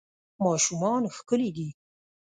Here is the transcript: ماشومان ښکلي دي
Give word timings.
ماشومان 0.43 1.03
ښکلي 1.15 1.49
دي 1.57 1.67